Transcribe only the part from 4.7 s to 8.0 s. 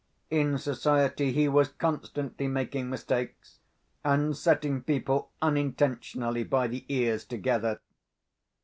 people unintentionally by the ears together.